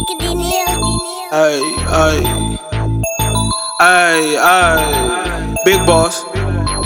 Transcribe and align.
Hey, 0.00 1.60
hey, 1.90 2.22
hey, 3.78 4.34
hey, 4.34 5.54
big 5.66 5.84
boss, 5.86 6.24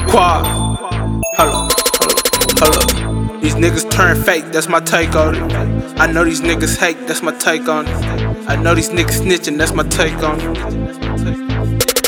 Quan. 0.08 0.44
Up, 1.39 1.71
hold 2.58 2.75
up. 2.75 3.41
These 3.41 3.55
niggas 3.55 3.89
turn 3.89 4.21
fake, 4.21 4.47
that's 4.47 4.69
my 4.69 4.81
take 4.81 5.15
on 5.15 5.37
it. 5.37 6.00
I 6.00 6.11
know 6.11 6.25
these 6.25 6.41
niggas 6.41 6.77
hate, 6.77 7.07
that's 7.07 7.23
my 7.23 7.33
take 7.39 7.69
on 7.69 7.87
it. 7.87 8.48
I 8.48 8.57
know 8.57 8.75
these 8.75 8.89
niggas 8.89 9.21
snitching, 9.21 9.59
that's 9.59 9.73
my 9.73 9.85
take 9.85 10.21
on 10.25 10.41
it. 10.41 11.54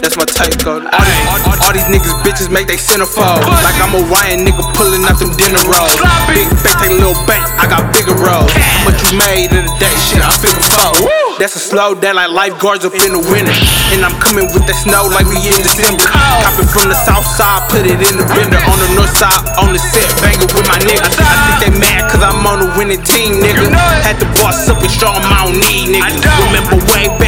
That's 0.07 0.15
my 0.15 0.23
type, 0.23 0.55
it. 0.55 0.71
All 0.71 0.79
these, 0.79 1.27
all, 1.27 1.67
all 1.67 1.75
these 1.75 1.91
niggas 1.91 2.15
bitches 2.23 2.47
make 2.47 2.71
they 2.71 2.79
centerfold. 2.79 3.43
Like 3.43 3.75
I'm 3.83 3.91
a 3.91 4.07
Ryan 4.07 4.47
nigga 4.47 4.63
pulling 4.79 5.03
out 5.03 5.19
them 5.19 5.35
dinner 5.35 5.59
rolls. 5.67 5.99
Big 6.31 6.47
bank, 6.63 6.79
take 6.79 6.95
a 6.95 7.03
little 7.03 7.19
bank, 7.27 7.43
I 7.59 7.67
got 7.67 7.91
bigger 7.91 8.15
rolls. 8.15 8.47
How 8.55 8.87
much 8.87 9.03
you 9.03 9.19
made 9.19 9.51
in 9.51 9.67
a 9.67 9.75
day? 9.83 9.91
Shit, 10.07 10.23
I 10.23 10.31
figure 10.39 10.63
four. 10.63 10.95
That's 11.43 11.59
a 11.59 11.63
slow 11.63 11.99
down 11.99 12.23
like 12.23 12.31
lifeguards 12.31 12.87
up 12.87 12.95
in 12.95 13.19
the 13.19 13.23
winter. 13.35 13.51
And 13.91 14.07
I'm 14.07 14.15
coming 14.23 14.47
with 14.55 14.63
the 14.71 14.79
snow 14.79 15.11
like 15.11 15.27
we 15.27 15.43
in 15.43 15.59
December. 15.59 16.07
Copping 16.07 16.71
from 16.71 16.87
the 16.87 16.95
south 17.03 17.27
side, 17.27 17.67
put 17.67 17.83
it 17.83 17.99
in 17.99 18.15
the 18.15 18.27
blender. 18.31 18.63
On 18.71 18.79
the 18.79 18.87
north 18.95 19.11
side, 19.11 19.43
on 19.59 19.75
the 19.75 19.83
set, 19.83 20.07
banging 20.23 20.47
with 20.55 20.71
my 20.71 20.79
niggas. 20.87 21.19
I 21.19 21.35
think 21.51 21.59
they 21.67 21.73
mad 21.83 22.07
cause 22.15 22.23
I'm 22.23 22.47
on 22.47 22.63
the 22.63 22.71
winning 22.79 23.03
team, 23.03 23.43
nigga. 23.43 23.75
Had 24.07 24.23
to 24.23 24.27
boss 24.39 24.71
up 24.71 24.79
and 24.79 24.87
show 24.87 25.11
'em 25.11 25.27
I 25.27 25.51
don't 25.51 25.59
need 25.67 25.99
niggas. 25.99 26.15
Remember 26.47 26.79
way 26.95 27.11
back 27.19 27.26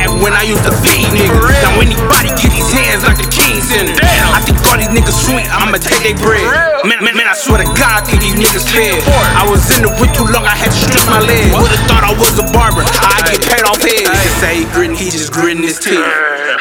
niggas 4.99 5.15
sweet, 5.15 5.47
I'ma 5.55 5.79
take 5.79 6.03
they 6.03 6.15
bread. 6.19 6.43
Man, 6.83 6.99
man, 7.03 7.15
man, 7.15 7.29
I 7.31 7.35
swear 7.35 7.63
to 7.63 7.69
God, 7.79 8.03
think 8.07 8.23
these 8.23 8.35
niggas 8.35 8.67
fed. 8.67 8.99
I 9.39 9.47
was 9.47 9.63
in 9.79 9.87
the 9.87 9.93
wind 10.03 10.15
too 10.15 10.27
long, 10.27 10.43
I 10.43 10.59
had 10.59 10.75
to 10.75 10.79
strip 10.79 11.07
my 11.07 11.23
leg. 11.23 11.55
Would've 11.55 11.79
thought 11.87 12.03
I 12.03 12.13
was 12.19 12.35
a 12.39 12.47
barber, 12.51 12.83
I 12.83 13.23
get 13.31 13.39
paid 13.47 13.63
off 13.63 13.79
head. 13.79 14.11
He 14.11 14.29
say 14.43 14.53
he 14.59 14.65
gritting, 14.75 14.99
he 14.99 15.11
just 15.11 15.33
gritting 15.33 15.63
his 15.63 15.79
teeth. 15.79 16.03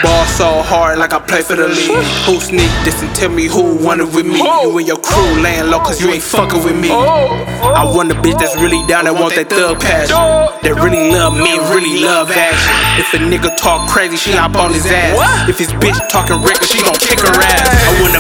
Ball 0.04 0.26
so 0.38 0.62
hard 0.62 1.00
like 1.00 1.14
I 1.14 1.20
play 1.20 1.42
for 1.42 1.56
the 1.56 1.68
league. 1.68 2.06
Who 2.30 2.38
sneak 2.38 2.70
this 2.86 3.02
and 3.02 3.10
tell 3.18 3.34
me 3.34 3.50
who 3.50 3.82
wanted 3.82 4.14
with 4.14 4.30
me? 4.30 4.38
You 4.38 4.78
and 4.78 4.86
your 4.86 5.02
crew 5.02 5.42
laying 5.42 5.74
low 5.74 5.80
cause 5.80 5.98
you 5.98 6.14
ain't 6.14 6.22
fucking 6.22 6.62
with 6.62 6.78
me. 6.78 6.92
I 6.94 7.82
want 7.82 8.12
a 8.12 8.16
bitch 8.22 8.38
that's 8.38 8.54
really 8.62 8.86
down 8.86 9.06
that 9.10 9.16
want 9.18 9.34
that 9.34 9.50
thug 9.50 9.82
passion. 9.82 10.14
That 10.14 10.78
really 10.78 11.10
love 11.10 11.34
me, 11.34 11.58
really 11.74 12.04
love 12.06 12.30
action. 12.30 12.74
If 13.02 13.10
a 13.14 13.20
nigga 13.22 13.56
talk 13.58 13.90
crazy, 13.90 14.18
she 14.18 14.32
hop 14.38 14.54
on 14.56 14.74
his 14.74 14.86
ass. 14.86 15.50
If 15.50 15.58
his 15.58 15.74
bitch 15.82 15.98
talking 16.10 16.42
record, 16.46 16.70
she 16.70 16.78
gon' 16.86 16.98
kick 17.02 17.22
her 17.22 17.34
ass. 17.34 17.66
I 17.66 18.02
want 18.02 18.17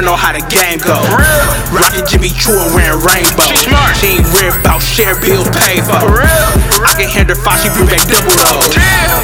bitch 0.00 0.06
know 0.06 0.16
how 0.16 0.32
the 0.32 0.40
game 0.48 0.80
go. 0.80 0.96
Rockin' 1.72 2.06
Jimmy 2.08 2.30
Choo 2.32 2.56
and 2.56 2.72
wearing 2.74 3.00
rainbow. 3.04 3.44
She 4.00 4.18
ain't 4.18 4.26
worried 4.32 4.56
about 4.60 4.80
share 4.80 5.18
bills 5.20 5.48
paid 5.52 5.84
for. 5.84 6.00
real 6.08 6.48
I 6.84 6.96
can 6.96 7.08
hand 7.08 7.28
her 7.28 7.36
five, 7.36 7.60
she 7.60 7.68
bring 7.76 7.88
back 7.88 8.04
double 8.08 8.32
those. 8.32 8.72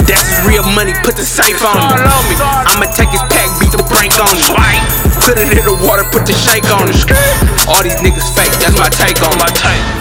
That's 0.04 0.24
his 0.28 0.40
real 0.44 0.64
money, 0.76 0.92
put 1.02 1.16
the 1.16 1.24
safe 1.24 1.62
on 1.64 1.76
me. 1.76 2.36
I'ma 2.68 2.92
take 2.92 3.10
his 3.10 3.24
pack, 3.32 3.48
beat 3.60 3.72
the 3.72 3.82
brake 3.88 4.16
on 4.20 4.32
it. 4.36 4.44
Put 5.24 5.38
it 5.38 5.48
in 5.56 5.64
the 5.64 5.76
water, 5.86 6.04
put 6.12 6.26
the 6.26 6.34
shake 6.34 6.68
on 6.68 6.88
it. 6.88 6.96
All 7.68 7.82
these 7.82 7.96
niggas 8.04 8.28
fake, 8.36 8.52
that's 8.60 8.76
my 8.78 8.88
take 8.88 9.20
on 9.22 9.36
my 9.38 9.48
take. 9.56 9.95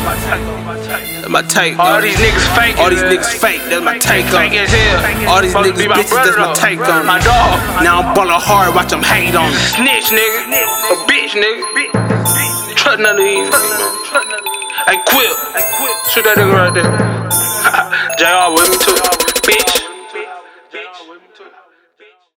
That's 1.26 1.34
my 1.34 1.42
take. 1.42 1.80
All 1.80 2.00
these 2.00 2.14
niggas 2.18 2.46
fake. 2.54 2.78
All 2.78 2.88
these 2.92 3.02
niggas 3.02 3.34
fake, 3.42 3.60
that's 3.66 3.84
my 3.84 3.98
take 3.98 4.26
on 4.26 4.46
fake 4.46 4.54
it. 4.54 4.70
as 4.70 4.70
hell. 4.70 5.34
All 5.34 5.42
these 5.42 5.56
niggas 5.56 5.78
be 5.82 5.90
bitches, 5.90 6.14
that's 6.14 6.38
my 6.38 6.54
take 6.54 6.78
on 6.86 7.04
My 7.08 7.18
dog. 7.18 7.82
Now 7.82 8.06
I'm 8.06 8.14
ballin' 8.14 8.38
hard, 8.38 8.76
watch 8.76 8.92
them 8.92 9.02
hate 9.02 9.34
on 9.34 9.50
it. 9.50 9.58
Snitch, 9.74 10.14
nigga. 10.14 10.54
A 10.54 10.96
bitch, 11.10 11.34
nigga. 11.34 12.78
Trust 12.78 13.00
none 13.02 13.18
of 13.18 13.26
these. 13.26 13.50
Hey, 14.86 15.02
quit. 15.10 15.34
Shoot 16.14 16.30
that 16.30 16.38
nigga 16.38 16.54
right 16.54 16.74
there. 16.78 16.94
JR 18.22 18.54
with 18.54 18.70
me 18.70 18.78
too. 18.78 18.94
Bitch. 19.50 19.85